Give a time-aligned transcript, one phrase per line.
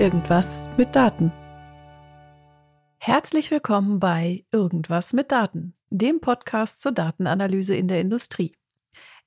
[0.00, 1.30] Irgendwas mit Daten.
[2.96, 8.56] Herzlich willkommen bei Irgendwas mit Daten, dem Podcast zur Datenanalyse in der Industrie.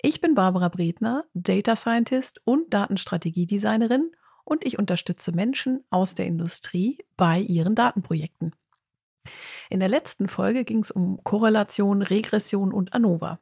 [0.01, 4.13] Ich bin Barbara Bredner, Data Scientist und Datenstrategiedesignerin
[4.45, 8.55] und ich unterstütze Menschen aus der Industrie bei ihren Datenprojekten.
[9.69, 13.37] In der letzten Folge ging es um Korrelation, Regression und ANOVA.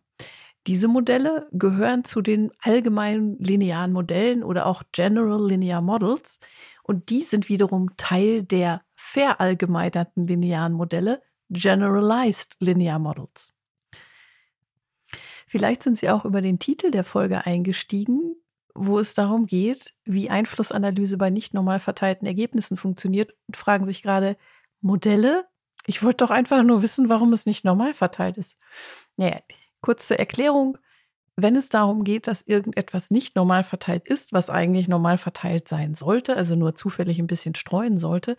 [0.68, 6.40] Diese Modelle gehören zu den allgemeinen linearen Modellen oder auch General Linear Models
[6.84, 13.54] und die sind wiederum Teil der verallgemeinerten linearen Modelle, Generalized Linear Models.
[15.48, 18.36] Vielleicht sind Sie auch über den Titel der Folge eingestiegen,
[18.74, 24.02] wo es darum geht, wie Einflussanalyse bei nicht normal verteilten Ergebnissen funktioniert und fragen sich
[24.02, 24.38] gerade,
[24.80, 25.46] Modelle?
[25.86, 28.58] Ich wollte doch einfach nur wissen, warum es nicht normal verteilt ist.
[29.18, 29.40] Naja,
[29.82, 30.78] kurz zur Erklärung.
[31.42, 35.96] Wenn es darum geht, dass irgendetwas nicht normal verteilt ist, was eigentlich normal verteilt sein
[35.96, 38.38] sollte, also nur zufällig ein bisschen streuen sollte,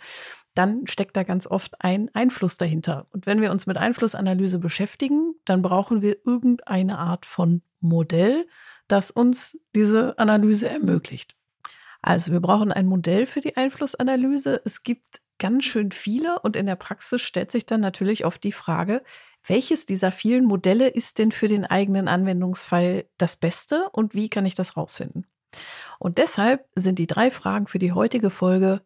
[0.54, 3.08] dann steckt da ganz oft ein Einfluss dahinter.
[3.10, 8.46] Und wenn wir uns mit Einflussanalyse beschäftigen, dann brauchen wir irgendeine Art von Modell,
[8.86, 11.34] das uns diese Analyse ermöglicht.
[12.02, 14.60] Also wir brauchen ein Modell für die Einflussanalyse.
[14.64, 18.52] Es gibt ganz schön viele und in der Praxis stellt sich dann natürlich oft die
[18.52, 19.02] Frage,
[19.46, 24.46] welches dieser vielen Modelle ist denn für den eigenen Anwendungsfall das Beste und wie kann
[24.46, 25.26] ich das rausfinden?
[25.98, 28.82] Und deshalb sind die drei Fragen für die heutige Folge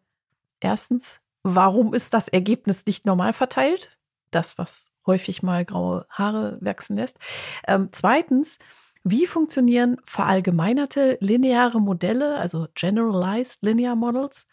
[0.59, 3.97] erstens, warum ist das Ergebnis nicht normal verteilt?
[4.31, 7.17] Das, was häufig mal graue Haare wachsen lässt.
[7.67, 8.57] Ähm, zweitens,
[9.03, 14.47] wie funktionieren verallgemeinerte lineare Modelle, also Generalized Linear Models?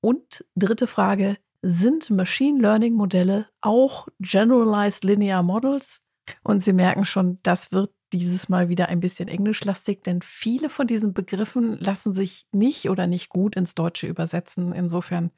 [0.00, 6.02] Und dritte Frage, sind Machine Learning Modelle auch Generalized Linear Models.
[6.42, 10.86] Und Sie merken schon, das wird dieses Mal wieder ein bisschen englischlastig, denn viele von
[10.86, 14.72] diesen Begriffen lassen sich nicht oder nicht gut ins Deutsche übersetzen.
[14.72, 15.30] Insofern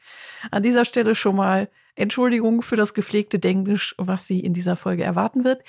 [0.51, 5.05] an dieser Stelle schon mal Entschuldigung für das gepflegte Denglisch, was Sie in dieser Folge
[5.05, 5.63] erwarten wird.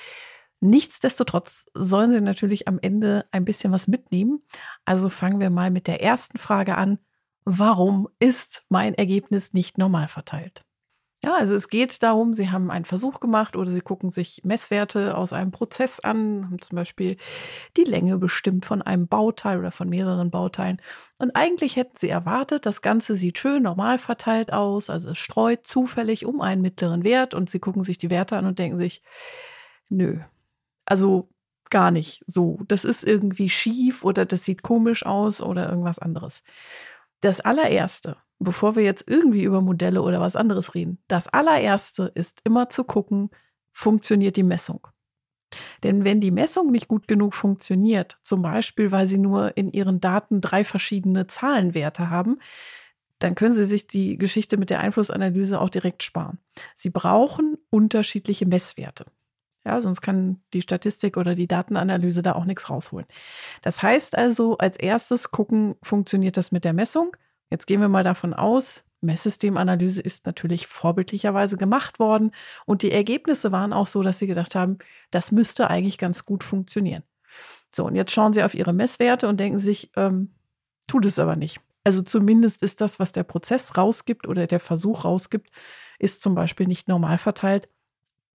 [0.59, 4.41] Nichtsdestotrotz sollen Sie natürlich am Ende ein bisschen was mitnehmen.
[4.85, 6.97] Also fangen wir mal mit der ersten Frage an
[7.47, 10.63] warum ist mein Ergebnis nicht normal verteilt?
[11.23, 15.17] Ja, also es geht darum, Sie haben einen Versuch gemacht oder Sie gucken sich Messwerte
[15.17, 17.17] aus einem Prozess an, haben zum Beispiel
[17.75, 20.79] die Länge bestimmt von einem Bauteil oder von mehreren Bauteilen.
[21.17, 25.65] Und eigentlich hätten Sie erwartet, das Ganze sieht schön normal verteilt aus, also es streut
[25.65, 29.01] zufällig um einen mittleren Wert und Sie gucken sich die Werte an und denken sich,
[29.89, 30.19] nö,
[30.85, 31.29] also
[31.69, 32.59] gar nicht so.
[32.67, 36.43] Das ist irgendwie schief oder das sieht komisch aus oder irgendwas anderes.
[37.21, 42.41] Das allererste, bevor wir jetzt irgendwie über Modelle oder was anderes reden, das allererste ist
[42.43, 43.29] immer zu gucken,
[43.71, 44.87] funktioniert die Messung.
[45.83, 49.99] Denn wenn die Messung nicht gut genug funktioniert, zum Beispiel weil Sie nur in Ihren
[49.99, 52.39] Daten drei verschiedene Zahlenwerte haben,
[53.19, 56.39] dann können Sie sich die Geschichte mit der Einflussanalyse auch direkt sparen.
[56.75, 59.05] Sie brauchen unterschiedliche Messwerte.
[59.67, 63.05] Ja, sonst kann die Statistik oder die Datenanalyse da auch nichts rausholen.
[63.61, 67.17] Das heißt also, als erstes gucken, funktioniert das mit der Messung?
[67.49, 72.31] Jetzt gehen wir mal davon aus, Messsystemanalyse ist natürlich vorbildlicherweise gemacht worden
[72.65, 74.77] und die Ergebnisse waren auch so, dass sie gedacht haben,
[75.11, 77.03] das müsste eigentlich ganz gut funktionieren.
[77.69, 80.31] So, und jetzt schauen sie auf ihre Messwerte und denken sich, ähm,
[80.87, 81.59] tut es aber nicht.
[81.83, 85.49] Also zumindest ist das, was der Prozess rausgibt oder der Versuch rausgibt,
[85.99, 87.67] ist zum Beispiel nicht normal verteilt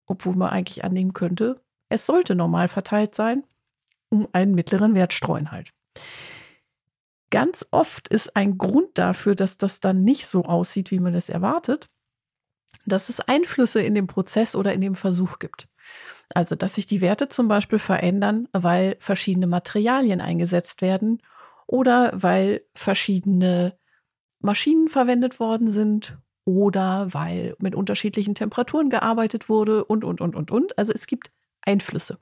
[0.08, 3.44] obwohl man eigentlich annehmen könnte, es sollte normal verteilt sein,
[4.10, 5.70] um einen mittleren Wert streuen halt.
[7.30, 11.28] Ganz oft ist ein Grund dafür, dass das dann nicht so aussieht, wie man es
[11.28, 11.90] erwartet,
[12.86, 15.68] dass es Einflüsse in dem Prozess oder in dem Versuch gibt.
[16.34, 21.22] Also, dass sich die Werte zum Beispiel verändern, weil verschiedene Materialien eingesetzt werden
[21.66, 23.78] oder weil verschiedene
[24.40, 30.50] Maschinen verwendet worden sind oder weil mit unterschiedlichen Temperaturen gearbeitet wurde und, und, und, und,
[30.50, 30.78] und.
[30.78, 31.30] Also es gibt
[31.60, 32.18] Einflüsse.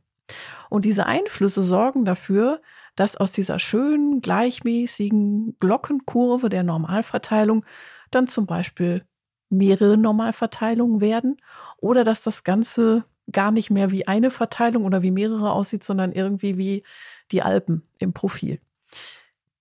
[0.69, 2.61] Und diese Einflüsse sorgen dafür,
[2.97, 7.65] dass aus dieser schönen, gleichmäßigen Glockenkurve der Normalverteilung
[8.11, 9.05] dann zum Beispiel
[9.49, 11.37] mehrere Normalverteilungen werden
[11.77, 16.11] oder dass das Ganze gar nicht mehr wie eine Verteilung oder wie mehrere aussieht, sondern
[16.11, 16.83] irgendwie wie
[17.31, 18.59] die Alpen im Profil.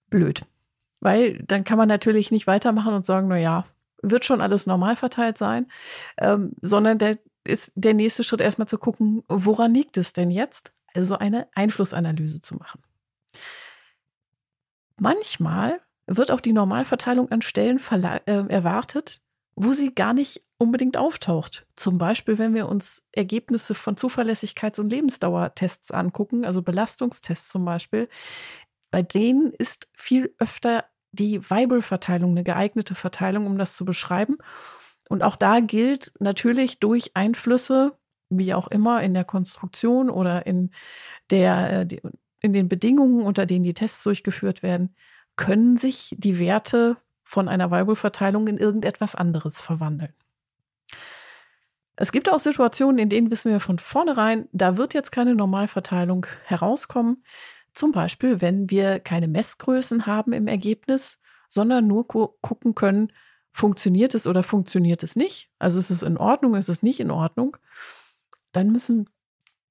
[0.10, 0.42] Blöd.
[1.02, 3.66] Weil dann kann man natürlich nicht weitermachen und sagen, na ja,
[4.02, 5.68] wird schon alles normal verteilt sein,
[6.18, 10.74] ähm, sondern der ist der nächste Schritt erstmal zu gucken, woran liegt es denn jetzt?
[10.94, 12.82] Also eine Einflussanalyse zu machen.
[14.98, 19.22] Manchmal wird auch die Normalverteilung an Stellen äh, erwartet,
[19.56, 21.68] wo sie gar nicht unbedingt auftaucht.
[21.76, 28.08] Zum Beispiel, wenn wir uns Ergebnisse von Zuverlässigkeits- und Lebensdauertests angucken, also Belastungstests zum Beispiel,
[28.92, 30.86] bei denen ist viel öfter
[31.16, 34.38] die Weibel-Verteilung eine geeignete Verteilung, um das zu beschreiben.
[35.10, 37.98] Und auch da gilt natürlich durch Einflüsse,
[38.30, 40.72] wie auch immer, in der Konstruktion oder in,
[41.30, 41.98] der, äh,
[42.42, 44.96] in den Bedingungen, unter denen die Tests durchgeführt werden,
[45.36, 50.14] können sich die Werte von einer Weibel-Verteilung in irgendetwas anderes verwandeln.
[51.98, 56.26] Es gibt auch Situationen, in denen wissen wir von vornherein, da wird jetzt keine Normalverteilung
[56.44, 57.24] herauskommen.
[57.76, 61.20] Zum Beispiel, wenn wir keine Messgrößen haben im Ergebnis,
[61.50, 63.12] sondern nur gu gucken können,
[63.52, 65.50] funktioniert es oder funktioniert es nicht.
[65.60, 67.58] Also ist es in Ordnung, ist es nicht in Ordnung.
[68.54, 69.10] Dann müssen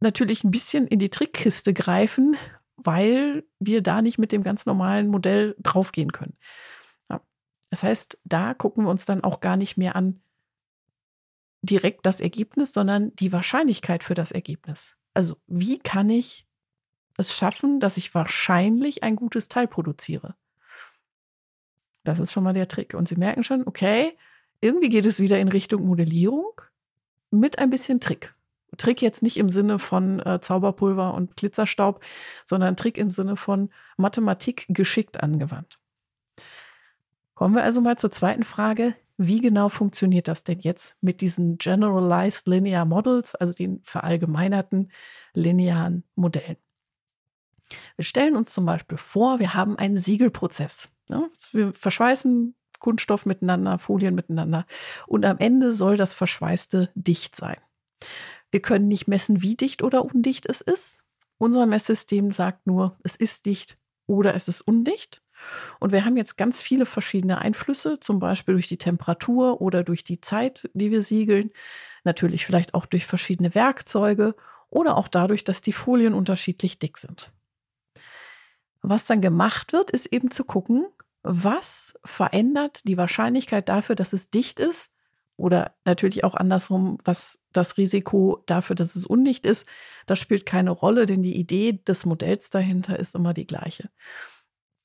[0.00, 2.36] natürlich ein bisschen in die Trickkiste greifen,
[2.76, 6.36] weil wir da nicht mit dem ganz normalen Modell draufgehen können.
[7.10, 7.22] Ja.
[7.70, 10.22] Das heißt, da gucken wir uns dann auch gar nicht mehr an,
[11.62, 14.96] direkt das Ergebnis, sondern die Wahrscheinlichkeit für das Ergebnis.
[15.14, 16.43] Also wie kann ich
[17.16, 20.34] es schaffen, dass ich wahrscheinlich ein gutes Teil produziere?
[22.04, 22.94] Das ist schon mal der Trick.
[22.94, 24.16] Und Sie merken schon, okay,
[24.60, 26.60] irgendwie geht es wieder in Richtung Modellierung
[27.30, 28.34] mit ein bisschen Trick.
[28.76, 32.04] Trick jetzt nicht im Sinne von äh, Zauberpulver und Glitzerstaub,
[32.44, 35.78] sondern Trick im Sinne von Mathematik geschickt angewandt.
[37.34, 38.94] Kommen wir also mal zur zweiten Frage.
[39.16, 44.90] Wie genau funktioniert das denn jetzt mit diesen Generalized Linear Models, also den verallgemeinerten
[45.34, 46.56] linearen Modellen?
[47.96, 50.92] Wir stellen uns zum Beispiel vor, wir haben einen Siegelprozess.
[51.52, 54.66] Wir verschweißen Kunststoff miteinander, Folien miteinander
[55.06, 57.56] und am Ende soll das Verschweißte dicht sein.
[58.50, 61.02] Wir können nicht messen, wie dicht oder undicht es ist.
[61.38, 65.22] Unser Messsystem sagt nur, es ist dicht oder es ist undicht.
[65.80, 70.04] Und wir haben jetzt ganz viele verschiedene Einflüsse, zum Beispiel durch die Temperatur oder durch
[70.04, 71.50] die Zeit, die wir siegeln.
[72.04, 74.36] Natürlich vielleicht auch durch verschiedene Werkzeuge
[74.70, 77.32] oder auch dadurch, dass die Folien unterschiedlich dick sind.
[78.86, 80.86] Was dann gemacht wird, ist eben zu gucken,
[81.22, 84.92] was verändert die Wahrscheinlichkeit dafür, dass es dicht ist
[85.36, 89.66] oder natürlich auch andersrum, was das Risiko dafür, dass es undicht ist,
[90.04, 93.88] das spielt keine Rolle, denn die Idee des Modells dahinter ist immer die gleiche.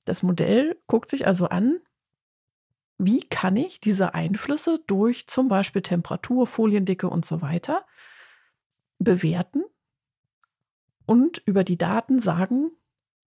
[0.05, 1.81] Das Modell guckt sich also an,
[2.97, 7.85] wie kann ich diese Einflüsse durch zum Beispiel Temperatur, Foliendicke und so weiter
[8.97, 9.65] bewerten
[11.05, 12.71] und über die Daten sagen,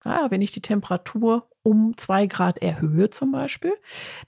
[0.04, 3.74] ah, wenn ich die Temperatur um zwei Grad erhöhe zum Beispiel,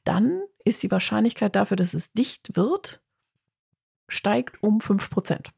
[0.05, 3.03] dann ist die Wahrscheinlichkeit dafür, dass es dicht wird,
[4.09, 5.53] steigt um fünf Prozent.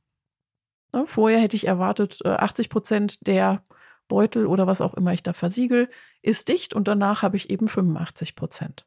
[1.06, 3.62] Vorher hätte ich erwartet, 80 äh, Prozent der
[4.06, 5.88] Beutel oder was auch immer ich da versiegel,
[6.22, 8.86] ist dicht und danach habe ich eben 85 Prozent.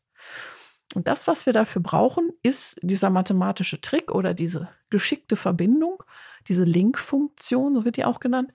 [0.95, 6.01] Und das, was wir dafür brauchen, ist dieser mathematische Trick oder diese geschickte Verbindung,
[6.47, 8.53] diese Link-Funktion, so wird die auch genannt.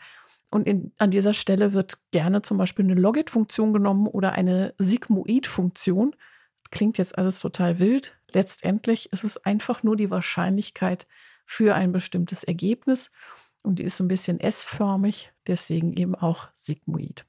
[0.53, 6.15] Und in, an dieser Stelle wird gerne zum Beispiel eine Logit-Funktion genommen oder eine Sigmoid-Funktion.
[6.71, 8.19] Klingt jetzt alles total wild.
[8.33, 11.07] Letztendlich ist es einfach nur die Wahrscheinlichkeit
[11.47, 13.11] für ein bestimmtes Ergebnis.
[13.63, 17.25] Und die ist so ein bisschen S-förmig, deswegen eben auch Sigmoid.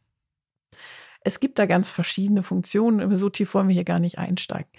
[1.22, 4.70] Es gibt da ganz verschiedene Funktionen, so tief wollen wir hier gar nicht einsteigen.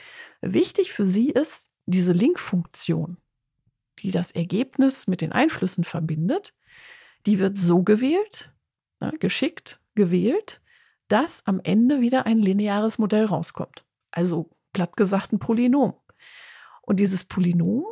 [0.42, 3.16] Wichtig für Sie ist diese Link-Funktion,
[4.00, 6.52] die das Ergebnis mit den Einflüssen verbindet.
[7.26, 8.52] Die wird so gewählt,
[9.00, 10.60] na, geschickt gewählt,
[11.08, 13.84] dass am Ende wieder ein lineares Modell rauskommt.
[14.10, 15.94] Also platt gesagt ein Polynom.
[16.82, 17.84] Und dieses Polynom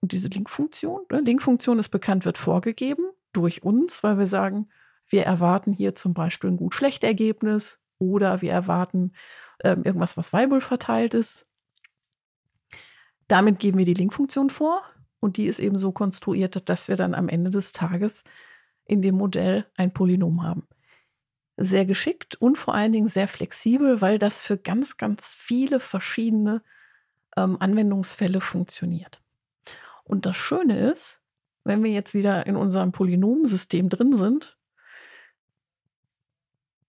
[0.00, 1.20] und diese Link-Funktion, ne?
[1.20, 4.68] Link-Funktion ist bekannt, wird vorgegeben durch uns, weil wir sagen,
[5.06, 9.12] wir erwarten hier zum Beispiel ein gut-schlecht Ergebnis oder wir erwarten
[9.64, 11.46] ähm, irgendwas, was Weibel verteilt ist.
[13.28, 14.82] Damit geben wir die Link-Funktion vor
[15.20, 18.24] und die ist eben so konstruiert, dass wir dann am Ende des Tages
[18.84, 20.66] in dem Modell ein Polynom haben.
[21.56, 26.62] Sehr geschickt und vor allen Dingen sehr flexibel, weil das für ganz, ganz viele verschiedene
[27.36, 29.22] ähm, Anwendungsfälle funktioniert.
[30.04, 31.20] Und das Schöne ist,
[31.64, 34.56] wenn wir jetzt wieder in unserem Polynomsystem drin sind,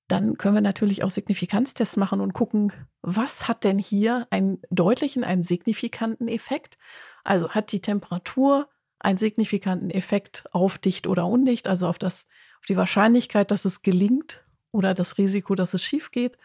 [0.07, 5.23] dann können wir natürlich auch Signifikanztests machen und gucken, was hat denn hier einen deutlichen,
[5.23, 6.77] einen signifikanten Effekt?
[7.23, 8.69] Also hat die Temperatur
[9.03, 12.25] einen signifikanten Effekt auf dicht oder undicht, also auf das,
[12.59, 16.37] auf die Wahrscheinlichkeit, dass es gelingt oder das Risiko, dass es schief geht?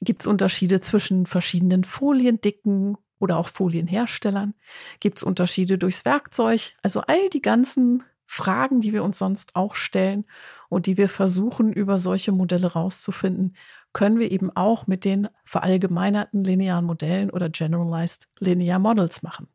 [0.00, 4.54] Gibt es Unterschiede zwischen verschiedenen Foliendicken oder auch Folienherstellern?
[4.98, 6.74] Gibt es Unterschiede durchs Werkzeug?
[6.82, 10.24] Also all die ganzen Fragen, die wir uns sonst auch stellen
[10.70, 13.54] und die wir versuchen, über solche Modelle rauszufinden,
[13.92, 19.48] können wir eben auch mit den verallgemeinerten linearen Modellen oder Generalized Linear Models machen.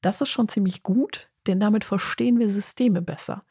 [0.00, 3.44] Das ist schon ziemlich gut, denn damit verstehen wir Systeme besser.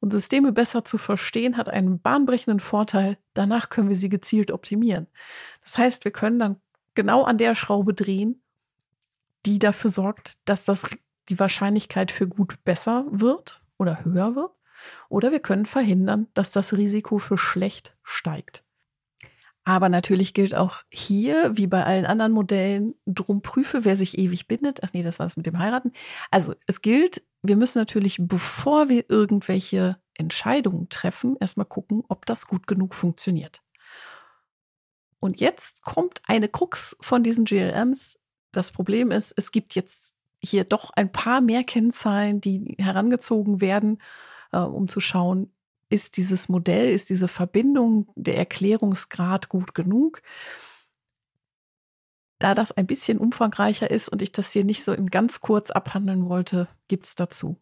[0.00, 3.18] und Systeme besser zu verstehen, hat einen bahnbrechenden Vorteil.
[3.34, 5.06] Danach können wir sie gezielt optimieren.
[5.62, 6.60] Das heißt, wir können dann
[6.94, 8.42] genau an der Schraube drehen,
[9.46, 10.84] die dafür sorgt, dass das
[11.28, 14.50] die Wahrscheinlichkeit für gut besser wird oder höher wird.
[15.08, 18.64] Oder wir können verhindern, dass das Risiko für schlecht steigt.
[19.64, 24.48] Aber natürlich gilt auch hier, wie bei allen anderen Modellen, drum prüfe, wer sich ewig
[24.48, 24.80] bindet.
[24.82, 25.92] Ach nee, das war das mit dem Heiraten.
[26.30, 32.46] Also es gilt, wir müssen natürlich, bevor wir irgendwelche Entscheidungen treffen, erstmal gucken, ob das
[32.48, 33.62] gut genug funktioniert.
[35.20, 38.18] Und jetzt kommt eine Krux von diesen GLMs.
[38.50, 44.02] Das Problem ist, es gibt jetzt hier doch ein paar mehr Kennzahlen, die herangezogen werden,
[44.50, 45.52] äh, um zu schauen,
[45.92, 50.22] ist dieses Modell, ist diese Verbindung, der Erklärungsgrad gut genug?
[52.38, 55.70] Da das ein bisschen umfangreicher ist und ich das hier nicht so in ganz kurz
[55.70, 57.56] abhandeln wollte, gibt es dazu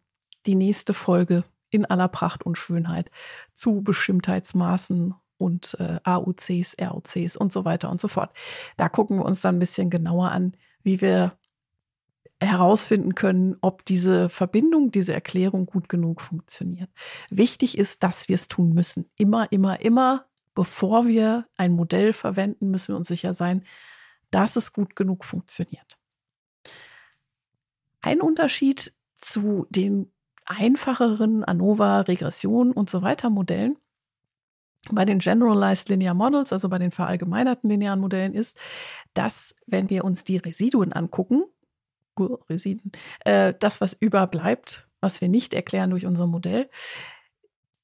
[0.47, 3.11] die nächste Folge in aller Pracht und Schönheit
[3.55, 8.33] zu Bestimmtheitsmaßen und äh, AUCs, ROCs und so weiter und so fort.
[8.77, 11.39] Da gucken wir uns dann ein bisschen genauer an, wie wir
[12.43, 16.91] herausfinden können, ob diese Verbindung, diese Erklärung gut genug funktioniert.
[17.29, 19.11] Wichtig ist, dass wir es tun müssen.
[19.17, 23.65] Immer, immer, immer, bevor wir ein Modell verwenden, müssen wir uns sicher sein,
[24.31, 25.99] dass es gut genug funktioniert.
[28.01, 30.11] Ein Unterschied zu den
[30.47, 33.77] einfacheren ANOVA, Regression und so weiter Modellen
[34.91, 38.59] bei den Generalized Linear Models, also bei den verallgemeinerten linearen Modellen, ist,
[39.13, 41.45] dass wenn wir uns die Residuen angucken,
[42.49, 42.93] Residen,
[43.25, 46.69] äh, das, was überbleibt, was wir nicht erklären durch unser Modell,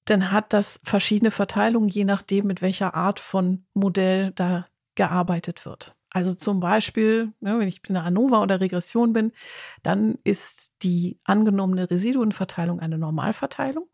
[0.05, 5.95] dann hat das verschiedene Verteilungen, je nachdem, mit welcher Art von Modell da gearbeitet wird.
[6.11, 9.33] Also zum Beispiel, ne, wenn ich in einer ANOVA oder Regression bin,
[9.83, 13.87] dann ist die angenommene Residuenverteilung eine Normalverteilung.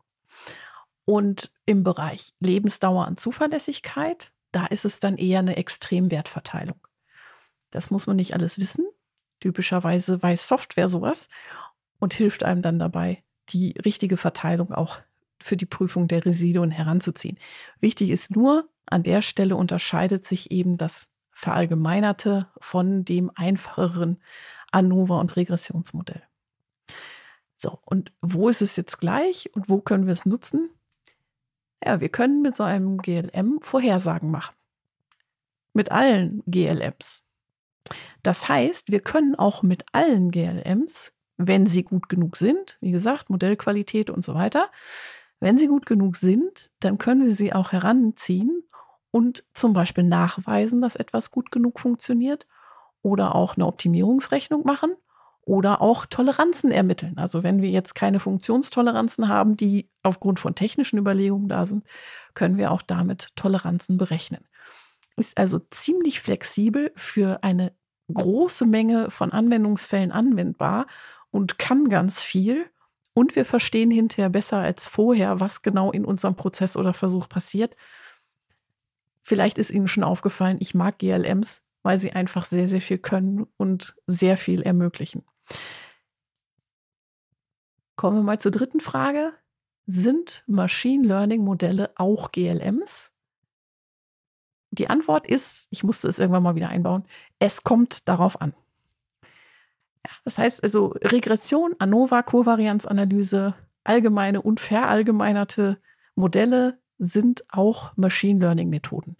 [1.05, 6.79] Und im Bereich Lebensdauer und Zuverlässigkeit, da ist es dann eher eine Extremwertverteilung.
[7.71, 8.85] Das muss man nicht alles wissen.
[9.43, 11.27] Typischerweise weiß Software sowas
[11.99, 15.01] und hilft einem dann dabei, die richtige Verteilung auch
[15.37, 17.37] für die Prüfung der Residuen heranzuziehen.
[17.81, 24.21] Wichtig ist nur, an der Stelle unterscheidet sich eben das Verallgemeinerte von dem einfacheren
[24.71, 26.23] ANOVA- und Regressionsmodell.
[27.57, 30.69] So, und wo ist es jetzt gleich und wo können wir es nutzen?
[31.85, 34.55] Ja, wir können mit so einem GLM Vorhersagen machen.
[35.73, 37.22] Mit allen GLMs.
[38.21, 43.29] Das heißt, wir können auch mit allen GLMs, wenn sie gut genug sind, wie gesagt,
[43.29, 44.69] Modellqualität und so weiter,
[45.39, 48.63] wenn sie gut genug sind, dann können wir sie auch heranziehen
[49.11, 52.47] und zum Beispiel nachweisen, dass etwas gut genug funktioniert
[53.01, 54.95] oder auch eine Optimierungsrechnung machen
[55.41, 57.17] oder auch Toleranzen ermitteln.
[57.17, 61.85] Also wenn wir jetzt keine Funktionstoleranzen haben, die aufgrund von technischen Überlegungen da sind,
[62.33, 64.47] können wir auch damit Toleranzen berechnen.
[65.15, 67.73] Ist also ziemlich flexibel für eine
[68.11, 70.87] große Menge von Anwendungsfällen anwendbar
[71.31, 72.65] und kann ganz viel.
[73.13, 77.75] Und wir verstehen hinterher besser als vorher, was genau in unserem Prozess oder Versuch passiert
[79.25, 83.47] Vielleicht ist Ihnen schon aufgefallen, ich mag GLMs, weil sie einfach sehr, sehr viel können
[83.55, 85.23] und sehr viel ermöglichen.
[87.95, 89.31] Kommen wir mal zur dritten Frage.
[89.85, 93.12] Sind Machine Learning Modelle auch GLMs?
[94.73, 97.03] Die Antwort ist, ich musste es irgendwann mal wieder einbauen,
[97.37, 98.55] es kommt darauf an.
[100.03, 103.53] Ja, das heißt also Regression, ANOVA, Kovarianzanalyse,
[103.83, 105.77] allgemeine und verallgemeinerte
[106.15, 109.15] Modelle sind auch Machine Learning Methoden.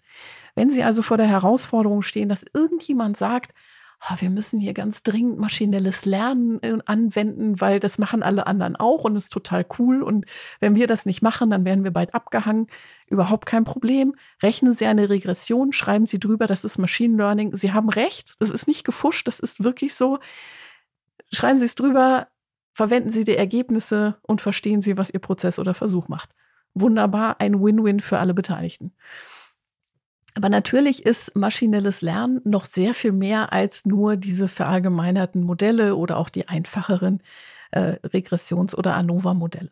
[0.56, 3.54] Wenn Sie also vor der Herausforderung stehen, dass irgendjemand sagt,
[4.18, 9.04] wir müssen hier ganz dringend maschinelles Lernen äh, anwenden, weil das machen alle anderen auch
[9.04, 10.02] und ist total cool.
[10.02, 10.26] Und
[10.60, 12.66] wenn wir das nicht machen, dann werden wir bald abgehangen.
[13.06, 14.14] Überhaupt kein Problem.
[14.42, 17.56] Rechnen Sie eine Regression, schreiben Sie drüber, das ist Machine Learning.
[17.56, 20.18] Sie haben recht, das ist nicht gefuscht, das ist wirklich so.
[21.32, 22.28] Schreiben Sie es drüber,
[22.72, 26.30] verwenden Sie die Ergebnisse und verstehen Sie, was Ihr Prozess oder Versuch macht
[26.74, 28.92] wunderbar, ein Win-Win für alle Beteiligten.
[30.34, 36.16] Aber natürlich ist maschinelles Lernen noch sehr viel mehr als nur diese verallgemeinerten Modelle oder
[36.18, 37.22] auch die einfacheren
[37.70, 39.70] äh, Regressions- oder ANOVA-Modelle.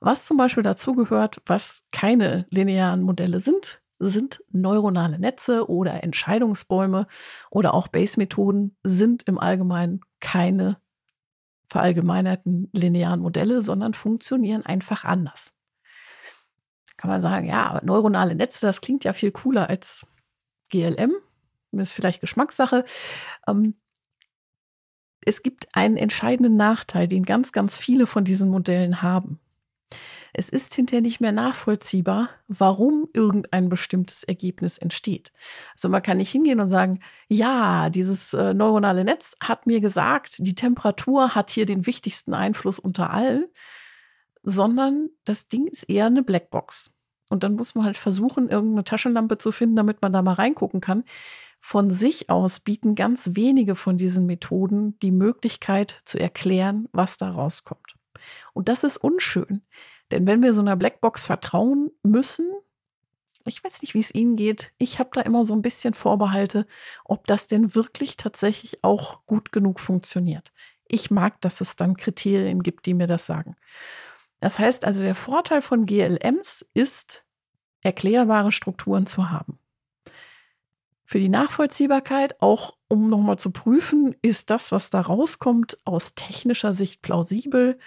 [0.00, 7.06] Was zum Beispiel dazugehört, was keine linearen Modelle sind, sind neuronale Netze oder Entscheidungsbäume
[7.50, 10.76] oder auch Base-Methoden sind im Allgemeinen keine
[11.66, 15.55] verallgemeinerten linearen Modelle, sondern funktionieren einfach anders
[16.96, 20.06] kann man sagen, ja, neuronale Netze, das klingt ja viel cooler als
[20.70, 21.12] GLM.
[21.72, 22.84] Das ist vielleicht Geschmackssache.
[23.46, 23.74] Ähm,
[25.24, 29.40] es gibt einen entscheidenden Nachteil, den ganz, ganz viele von diesen Modellen haben.
[30.38, 35.32] Es ist hinterher nicht mehr nachvollziehbar, warum irgendein bestimmtes Ergebnis entsteht.
[35.72, 40.36] Also man kann nicht hingehen und sagen, ja, dieses äh, neuronale Netz hat mir gesagt,
[40.40, 43.46] die Temperatur hat hier den wichtigsten Einfluss unter allen,
[44.46, 46.92] sondern das Ding ist eher eine Blackbox.
[47.28, 50.80] Und dann muss man halt versuchen, irgendeine Taschenlampe zu finden, damit man da mal reingucken
[50.80, 51.02] kann.
[51.60, 57.28] Von sich aus bieten ganz wenige von diesen Methoden die Möglichkeit zu erklären, was da
[57.28, 57.96] rauskommt.
[58.54, 59.62] Und das ist unschön.
[60.12, 62.48] Denn wenn wir so einer Blackbox vertrauen müssen,
[63.44, 66.66] ich weiß nicht, wie es Ihnen geht, ich habe da immer so ein bisschen Vorbehalte,
[67.04, 70.52] ob das denn wirklich tatsächlich auch gut genug funktioniert.
[70.86, 73.56] Ich mag, dass es dann Kriterien gibt, die mir das sagen.
[74.40, 77.24] Das heißt also, der Vorteil von GLMs ist,
[77.82, 79.58] erklärbare Strukturen zu haben.
[81.04, 86.72] Für die Nachvollziehbarkeit, auch um nochmal zu prüfen, ist das, was da rauskommt, aus technischer
[86.72, 87.78] Sicht plausibel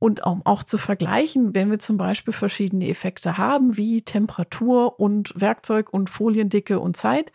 [0.00, 5.32] und um auch zu vergleichen, wenn wir zum Beispiel verschiedene Effekte haben, wie Temperatur und
[5.40, 7.32] Werkzeug und Foliendicke und Zeit,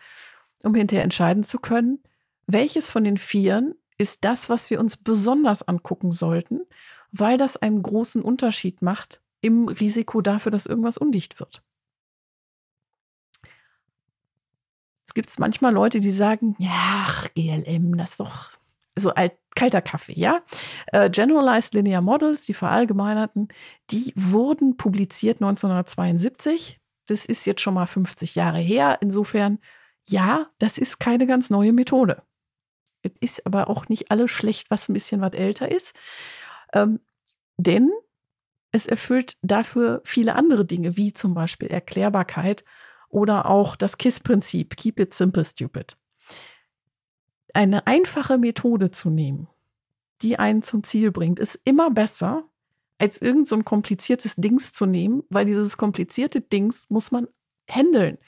[0.62, 2.02] um hinterher entscheiden zu können,
[2.46, 6.60] welches von den Vieren ist das, was wir uns besonders angucken sollten,
[7.12, 11.62] weil das einen großen Unterschied macht im Risiko dafür, dass irgendwas undicht wird.
[15.06, 18.50] Es gibt manchmal Leute, die sagen, ja, GLM, das ist doch
[18.96, 20.42] so alt, kalter Kaffee, ja.
[20.86, 23.48] Äh, Generalized Linear Models, die verallgemeinerten,
[23.90, 26.78] die wurden publiziert 1972.
[27.06, 28.98] Das ist jetzt schon mal 50 Jahre her.
[29.00, 29.58] Insofern,
[30.06, 32.22] ja, das ist keine ganz neue Methode.
[33.02, 35.94] Es ist aber auch nicht alles schlecht, was ein bisschen was älter ist.
[36.72, 37.00] Ähm,
[37.56, 37.90] denn
[38.72, 42.64] es erfüllt dafür viele andere Dinge, wie zum Beispiel Erklärbarkeit
[43.08, 45.96] oder auch das KISS-Prinzip, Keep It Simple Stupid.
[47.52, 49.48] Eine einfache Methode zu nehmen,
[50.22, 52.44] die einen zum Ziel bringt, ist immer besser,
[52.98, 57.26] als irgend so ein kompliziertes Dings zu nehmen, weil dieses komplizierte Dings muss man
[57.68, 58.18] handeln,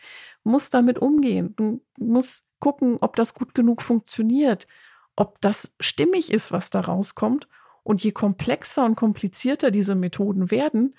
[0.45, 1.55] muss damit umgehen,
[1.99, 4.67] muss gucken, ob das gut genug funktioniert,
[5.15, 7.49] ob das stimmig ist, was da rauskommt.
[7.83, 10.95] Und je komplexer und komplizierter diese Methoden werden,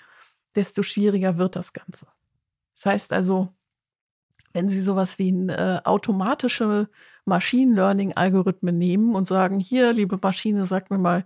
[0.54, 2.06] desto schwieriger wird das Ganze.
[2.74, 3.54] Das heißt also,
[4.52, 6.88] wenn Sie sowas wie ein, äh, automatische
[7.24, 11.24] Machine Learning Algorithmen nehmen und sagen, hier, liebe Maschine, sag mir mal,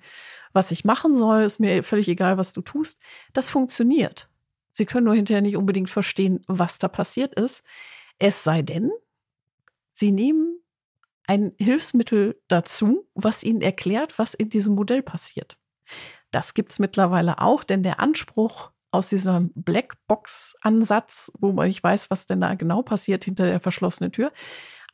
[0.53, 3.01] was ich machen soll, ist mir völlig egal, was du tust,
[3.33, 4.31] das funktioniert.
[4.73, 7.62] Sie können nur hinterher nicht unbedingt verstehen, was da passiert ist.
[8.18, 8.90] Es sei denn,
[9.92, 10.61] Sie nehmen
[11.29, 15.59] ein Hilfsmittel dazu, was Ihnen erklärt, was in diesem Modell passiert.
[16.31, 22.11] Das gibt es mittlerweile auch, denn der Anspruch aus diesem Blackbox-Ansatz, wo man nicht weiß,
[22.11, 24.33] was denn da genau passiert hinter der verschlossenen Tür,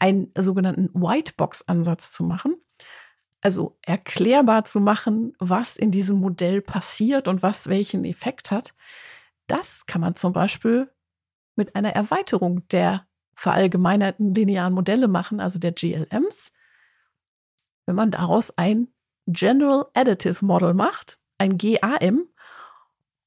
[0.01, 2.57] einen sogenannten Whitebox-Ansatz zu machen.
[3.41, 8.75] Also erklärbar zu machen, was in diesem Modell passiert und was welchen Effekt hat.
[9.47, 10.91] Das kann man zum Beispiel
[11.55, 16.53] mit einer Erweiterung der verallgemeinerten linearen Modelle machen, also der GLMs.
[17.87, 18.89] Wenn man daraus ein
[19.27, 22.29] General Additive Model macht, ein GAM,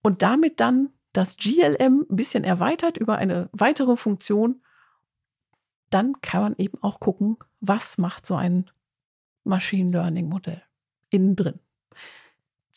[0.02, 4.62] und damit dann das GLM ein bisschen erweitert über eine weitere Funktion,
[5.90, 8.70] dann kann man eben auch gucken, was macht so ein
[9.44, 10.62] Machine Learning Modell
[11.10, 11.60] innen drin.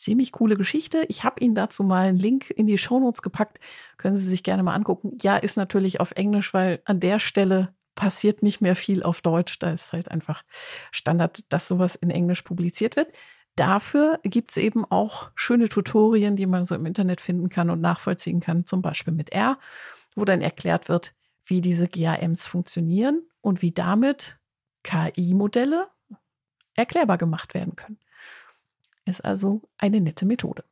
[0.01, 1.05] Ziemlich coole Geschichte.
[1.09, 3.59] Ich habe Ihnen dazu mal einen Link in die Shownotes gepackt.
[3.97, 5.15] Können Sie sich gerne mal angucken.
[5.21, 9.59] Ja, ist natürlich auf Englisch, weil an der Stelle passiert nicht mehr viel auf Deutsch.
[9.59, 10.41] Da ist halt einfach
[10.89, 13.09] Standard, dass sowas in Englisch publiziert wird.
[13.55, 17.79] Dafür gibt es eben auch schöne Tutorien, die man so im Internet finden kann und
[17.79, 19.59] nachvollziehen kann, zum Beispiel mit R,
[20.15, 21.13] wo dann erklärt wird,
[21.45, 24.39] wie diese GAMs funktionieren und wie damit
[24.81, 25.89] KI-Modelle
[26.75, 27.99] erklärbar gemacht werden können.
[29.05, 30.63] Ist also eine nette Methode.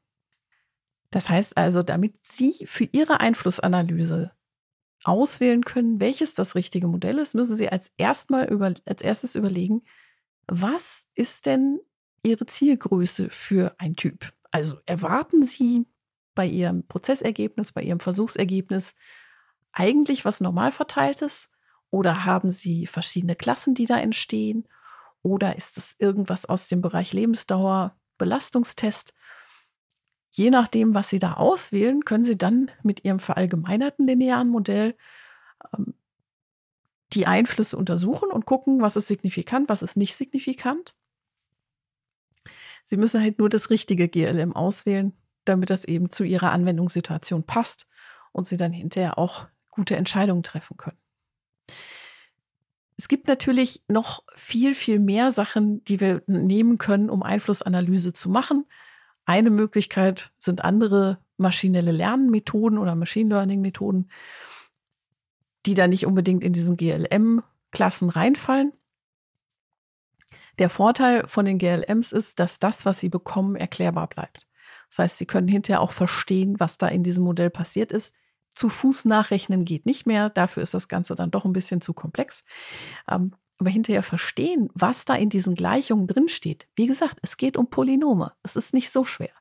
[1.12, 4.32] Das heißt also, damit Sie für Ihre Einflussanalyse
[5.04, 9.84] auswählen können, welches das richtige Modell ist, müssen Sie als, erstmal über, als erstes überlegen,
[10.48, 11.80] was ist denn
[12.24, 14.34] Ihre Zielgröße für ein Typ?
[14.52, 15.86] Also erwarten Sie
[16.36, 18.96] bei Ihrem Prozessergebnis, bei Ihrem Versuchsergebnis
[19.72, 21.50] eigentlich was normal verteiltes?
[21.92, 24.68] Oder haben Sie verschiedene Klassen, die da entstehen?
[25.22, 29.16] Oder ist es irgendwas aus dem Bereich Lebensdauer, Belastungstest?
[30.32, 34.96] Je nachdem, was Sie da auswählen, können Sie dann mit Ihrem verallgemeinerten linearen Modell
[35.74, 35.96] ähm,
[37.14, 40.96] die Einflüsse untersuchen und gucken, was ist signifikant, was ist nicht signifikant.
[42.86, 45.14] Sie müssen halt nur das richtige GLM auswählen,
[45.46, 47.88] damit das eben zu Ihrer Anwendungssituation passt
[48.32, 50.98] und Sie dann hinterher auch gute Entscheidungen treffen können.
[53.00, 58.30] Es gibt natürlich noch viel, viel mehr Sachen, die wir nehmen können, um Einflussanalyse zu
[58.30, 58.66] machen.
[59.24, 64.12] Eine Möglichkeit sind andere maschinelle Lernmethoden oder Machine Learning Methoden,
[65.66, 68.74] die da nicht unbedingt in diesen GLM-Klassen reinfallen.
[70.58, 74.46] Der Vorteil von den GLMs ist, dass das, was sie bekommen, erklärbar bleibt.
[74.90, 78.14] Das heißt, sie können hinterher auch verstehen, was da in diesem Modell passiert ist.
[78.60, 80.30] Zu Fuß nachrechnen geht nicht mehr.
[80.30, 82.44] Dafür ist das Ganze dann doch ein bisschen zu komplex.
[83.10, 86.68] Ähm, aber hinterher verstehen, was da in diesen Gleichungen drinsteht.
[86.76, 88.34] Wie gesagt, es geht um Polynome.
[88.44, 89.32] Es ist nicht so schwer.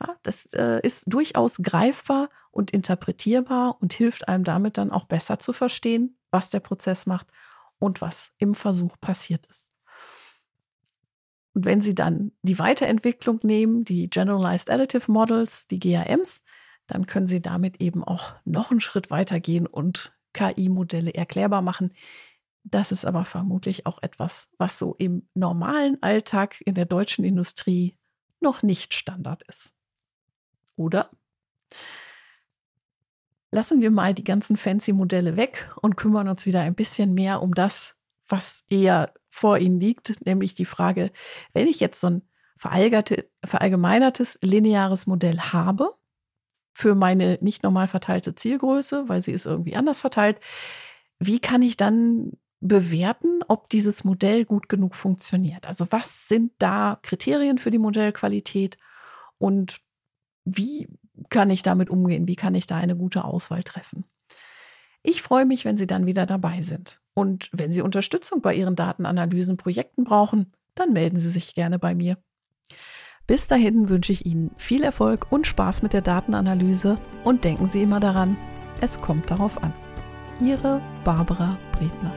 [0.00, 5.40] Ja, das äh, ist durchaus greifbar und interpretierbar und hilft einem damit dann auch besser
[5.40, 7.26] zu verstehen, was der Prozess macht
[7.80, 9.72] und was im Versuch passiert ist.
[11.52, 16.44] Und wenn Sie dann die Weiterentwicklung nehmen, die Generalized Additive Models, die GAMs,
[16.92, 21.94] dann können Sie damit eben auch noch einen Schritt weiter gehen und KI-Modelle erklärbar machen.
[22.64, 27.96] Das ist aber vermutlich auch etwas, was so im normalen Alltag in der deutschen Industrie
[28.40, 29.72] noch nicht Standard ist.
[30.76, 31.10] Oder?
[33.50, 37.40] Lassen wir mal die ganzen fancy Modelle weg und kümmern uns wieder ein bisschen mehr
[37.40, 37.96] um das,
[38.28, 41.10] was eher vor Ihnen liegt, nämlich die Frage,
[41.54, 42.22] wenn ich jetzt so ein
[42.56, 45.96] verallgemeinertes lineares Modell habe
[46.72, 50.38] für meine nicht normal verteilte Zielgröße, weil sie ist irgendwie anders verteilt,
[51.18, 55.66] wie kann ich dann bewerten, ob dieses Modell gut genug funktioniert?
[55.66, 58.78] Also was sind da Kriterien für die Modellqualität
[59.38, 59.80] und
[60.44, 60.88] wie
[61.28, 62.26] kann ich damit umgehen?
[62.26, 64.04] Wie kann ich da eine gute Auswahl treffen?
[65.02, 67.00] Ich freue mich, wenn Sie dann wieder dabei sind.
[67.14, 72.16] Und wenn Sie Unterstützung bei Ihren Datenanalysenprojekten brauchen, dann melden Sie sich gerne bei mir.
[73.26, 77.82] Bis dahin wünsche ich Ihnen viel Erfolg und Spaß mit der Datenanalyse und denken Sie
[77.82, 78.36] immer daran,
[78.80, 79.72] es kommt darauf an.
[80.40, 82.12] Ihre Barbara Bredner.